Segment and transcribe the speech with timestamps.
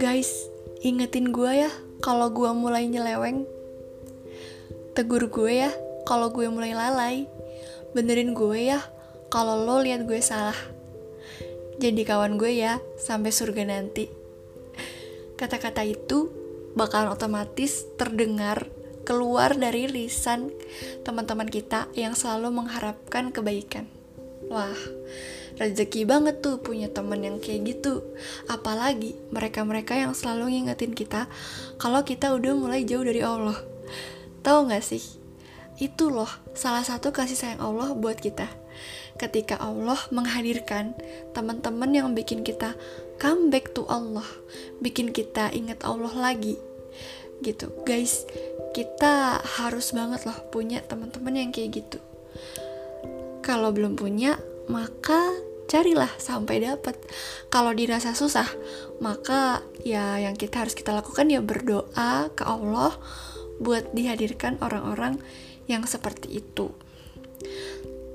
[0.00, 0.48] Guys,
[0.80, 3.44] ingetin gue ya kalau gue mulai nyeleweng.
[4.96, 5.68] Tegur gue ya
[6.08, 7.28] kalau gue mulai lalai.
[7.92, 8.80] Benerin gue ya
[9.28, 10.56] kalau lo lihat gue salah.
[11.76, 14.08] Jadi kawan gue ya sampai surga nanti.
[15.36, 16.32] Kata-kata itu
[16.72, 18.72] bakal otomatis terdengar
[19.04, 20.48] keluar dari lisan
[21.04, 23.95] teman-teman kita yang selalu mengharapkan kebaikan.
[24.46, 24.78] Wah,
[25.58, 28.04] rezeki banget tuh punya temen yang kayak gitu.
[28.46, 31.26] Apalagi mereka-mereka yang selalu ngingetin kita
[31.82, 33.58] kalau kita udah mulai jauh dari Allah.
[34.46, 35.02] Tahu gak sih?
[35.76, 38.46] Itu loh salah satu kasih sayang Allah buat kita.
[39.16, 40.92] Ketika Allah menghadirkan
[41.32, 42.76] teman-teman yang bikin kita
[43.16, 44.24] come back to Allah,
[44.78, 46.60] bikin kita ingat Allah lagi.
[47.40, 48.28] Gitu, guys.
[48.76, 51.98] Kita harus banget loh punya teman-teman yang kayak gitu.
[53.46, 54.34] Kalau belum punya,
[54.66, 55.30] maka
[55.70, 56.98] carilah sampai dapat.
[57.46, 58.50] Kalau dirasa susah,
[58.98, 62.90] maka ya yang kita harus kita lakukan ya berdoa ke Allah
[63.62, 65.22] buat dihadirkan orang-orang
[65.70, 66.74] yang seperti itu.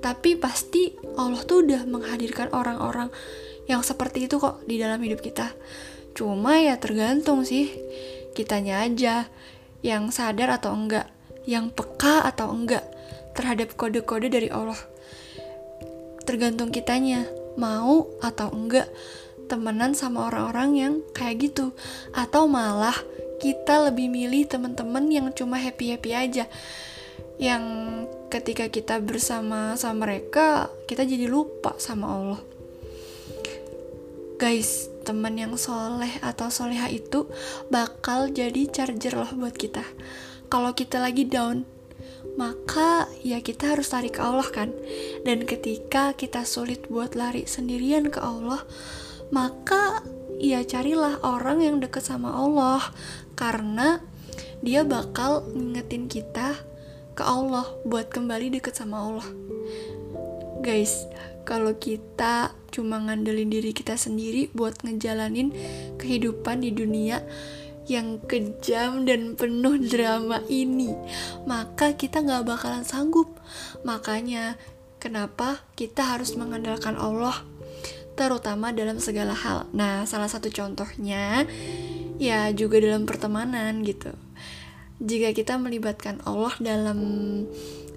[0.03, 3.07] Tapi pasti Allah tuh udah menghadirkan orang-orang
[3.71, 5.53] yang seperti itu kok di dalam hidup kita.
[6.11, 7.71] Cuma ya tergantung sih
[8.35, 9.31] kitanya aja
[9.79, 11.07] yang sadar atau enggak,
[11.47, 12.83] yang peka atau enggak
[13.31, 14.77] terhadap kode-kode dari Allah.
[16.23, 17.25] Tergantung kitanya
[17.59, 18.87] mau atau enggak
[19.51, 21.75] temenan sama orang-orang yang kayak gitu.
[22.15, 22.95] Atau malah
[23.41, 26.45] kita lebih milih teman-teman yang cuma happy-happy aja.
[27.41, 27.63] Yang
[28.29, 32.41] ketika kita bersama sama mereka kita jadi lupa sama Allah.
[34.37, 37.25] Guys teman yang soleh atau soleha itu
[37.73, 39.81] bakal jadi charger loh buat kita.
[40.47, 41.65] Kalau kita lagi down
[42.39, 44.71] maka ya kita harus lari ke Allah kan?
[45.27, 48.63] Dan ketika kita sulit buat lari sendirian ke Allah
[49.31, 50.03] maka
[50.37, 52.83] ya carilah orang yang deket sama Allah
[53.39, 54.03] karena
[54.61, 56.59] dia bakal ngingetin kita
[57.15, 59.27] ke Allah buat kembali deket sama Allah.
[60.61, 61.07] Guys
[61.47, 65.51] kalau kita cuma ngandelin diri kita sendiri buat ngejalanin
[65.99, 67.19] kehidupan di dunia
[67.91, 70.95] yang kejam dan penuh drama ini.
[71.43, 73.27] Maka kita nggak bakalan sanggup.
[73.83, 74.55] Makanya
[75.03, 77.43] kenapa kita harus mengandalkan Allah
[78.15, 79.67] terutama dalam segala hal?
[79.75, 81.43] Nah salah satu contohnya
[82.15, 84.15] ya juga dalam pertemanan gitu.
[85.03, 86.99] Jika kita melibatkan Allah dalam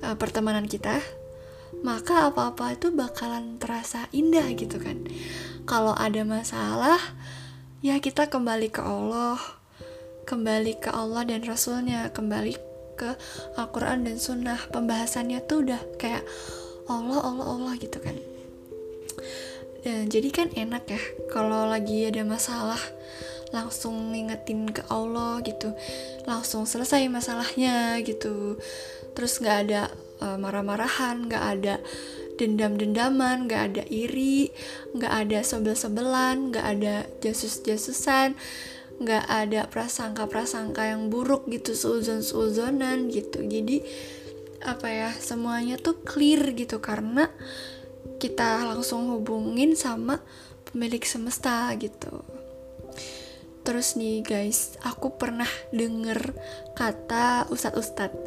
[0.02, 0.98] uh, pertemanan kita
[1.84, 5.04] maka apa-apa itu bakalan terasa indah gitu kan.
[5.68, 6.98] Kalau ada masalah
[7.84, 9.36] ya kita kembali ke Allah
[10.24, 12.56] kembali ke Allah dan Rasulnya kembali
[12.96, 13.12] ke
[13.60, 14.58] Al-Quran dan Sunnah.
[14.72, 16.24] Pembahasannya tuh udah kayak
[16.88, 18.16] Allah Allah Allah gitu kan.
[19.84, 22.80] Dan jadi kan enak ya kalau lagi ada masalah
[23.52, 25.76] langsung ngingetin ke Allah gitu.
[26.24, 28.56] Langsung selesai masalahnya gitu.
[29.12, 29.92] Terus nggak ada
[30.24, 31.76] uh, marah-marahan nggak ada
[32.34, 34.50] dendam-dendaman, nggak ada iri,
[34.90, 38.34] nggak ada sebel-sebelan, nggak ada jasus-jasusan,
[39.00, 43.42] nggak ada prasangka-prasangka yang buruk gitu seuzon-seuzonan gitu.
[43.42, 43.82] Jadi
[44.64, 47.28] apa ya semuanya tuh clear gitu karena
[48.16, 50.22] kita langsung hubungin sama
[50.68, 52.24] pemilik semesta gitu.
[53.64, 56.36] Terus nih guys aku pernah denger
[56.76, 58.20] kata ustadz-ustadz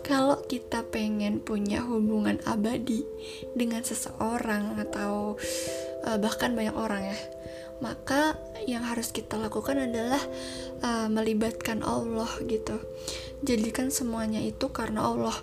[0.00, 3.06] kalau kita pengen punya hubungan abadi
[3.54, 5.36] dengan seseorang atau
[6.08, 7.18] uh, bahkan banyak orang ya
[7.80, 8.36] maka
[8.68, 10.20] yang harus kita lakukan adalah
[10.84, 12.76] uh, melibatkan Allah gitu.
[13.40, 15.36] Jadikan semuanya itu karena Allah.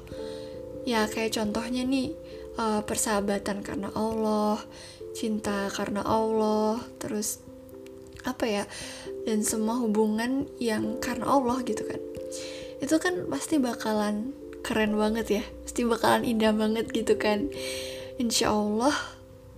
[0.85, 2.13] Ya kayak contohnya nih
[2.55, 4.61] uh, persahabatan karena Allah
[5.17, 7.41] cinta karena Allah terus
[8.21, 8.63] apa ya
[9.25, 12.01] dan semua hubungan yang karena Allah gitu kan.
[12.77, 14.31] Itu kan pasti bakalan
[14.61, 17.49] keren banget ya pasti bakalan indah banget gitu kan.
[18.21, 18.93] Insya Allah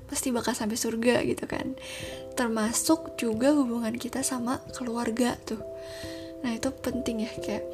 [0.09, 1.77] pasti bakal sampai surga gitu kan
[2.39, 5.59] termasuk juga hubungan kita sama keluarga tuh.
[6.39, 7.67] Nah itu penting ya kayak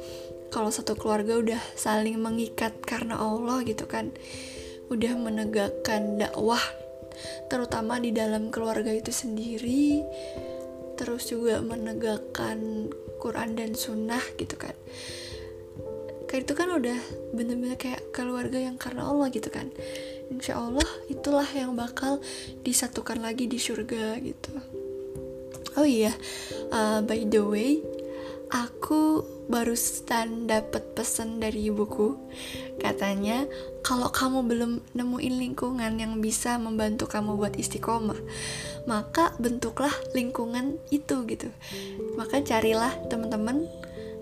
[0.50, 4.10] kalau satu keluarga udah saling mengikat karena Allah gitu kan
[4.90, 6.58] udah menegakkan dakwah
[7.46, 10.02] terutama di dalam keluarga itu sendiri
[10.98, 12.90] terus juga menegakkan
[13.22, 14.74] Quran dan Sunnah gitu kan.
[16.26, 16.98] Kayak itu kan udah
[17.38, 19.70] bener-bener kayak keluarga yang karena Allah gitu kan
[20.30, 22.18] insya Allah itulah yang bakal
[22.66, 24.52] disatukan lagi di surga gitu.
[25.76, 26.14] Oh iya
[26.72, 27.84] uh, by the way
[28.48, 32.18] aku barusan dapat pesan dari ibuku.
[32.78, 33.46] Katanya
[33.82, 38.18] kalau kamu belum nemuin lingkungan yang bisa membantu kamu buat istiqomah
[38.86, 41.50] maka bentuklah lingkungan itu gitu.
[42.14, 43.66] Maka carilah teman-teman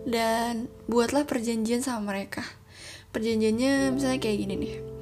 [0.08, 2.44] dan buatlah perjanjian sama mereka.
[3.12, 4.93] Perjanjiannya misalnya kayak gini nih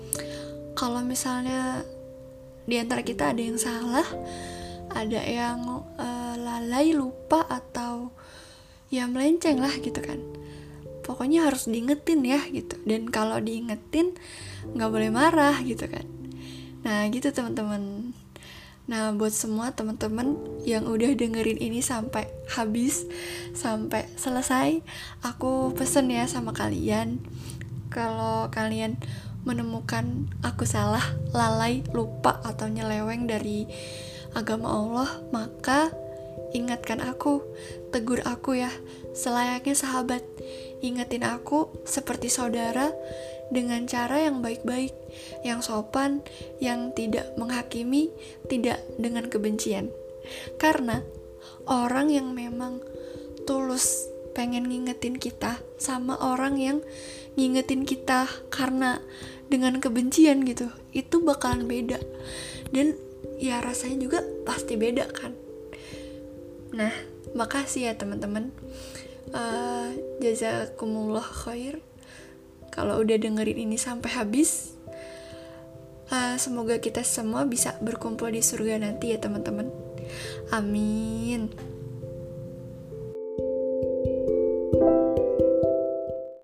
[0.83, 1.87] kalau misalnya
[2.67, 4.03] di antara kita ada yang salah
[4.91, 8.11] ada yang uh, lalai lupa atau
[8.91, 10.19] ya melenceng lah gitu kan.
[11.07, 12.75] Pokoknya harus diingetin ya gitu.
[12.83, 14.19] Dan kalau diingetin
[14.75, 16.03] nggak boleh marah gitu kan.
[16.83, 18.11] Nah gitu teman-teman.
[18.91, 20.35] Nah buat semua teman-teman
[20.67, 22.27] yang udah dengerin ini sampai
[22.59, 23.07] habis
[23.55, 24.83] sampai selesai
[25.23, 27.23] aku pesen ya sama kalian.
[27.87, 28.99] Kalau kalian
[29.43, 31.03] menemukan aku salah,
[31.35, 33.67] lalai, lupa atau nyeleweng dari
[34.33, 35.91] agama Allah, maka
[36.53, 37.43] ingatkan aku,
[37.91, 38.71] tegur aku ya,
[39.17, 40.23] selayaknya sahabat.
[40.83, 42.91] Ingetin aku seperti saudara
[43.53, 44.95] dengan cara yang baik-baik,
[45.45, 46.25] yang sopan,
[46.59, 48.09] yang tidak menghakimi,
[48.49, 49.93] tidak dengan kebencian.
[50.57, 51.03] Karena
[51.67, 52.81] orang yang memang
[53.45, 56.79] tulus pengen ngingetin kita sama orang yang
[57.37, 59.01] ngingetin kita karena
[59.49, 62.01] dengan kebencian gitu, itu bakalan beda.
[62.73, 62.97] Dan
[63.37, 65.37] ya rasanya juga pasti beda kan.
[66.73, 66.93] Nah
[67.37, 68.53] makasih ya teman-teman.
[69.33, 71.81] Uh, jazakumullah khair.
[72.73, 74.73] Kalau udah dengerin ini sampai habis
[76.09, 79.69] uh, semoga kita semua bisa berkumpul di surga nanti ya teman-teman.
[80.53, 81.53] Amin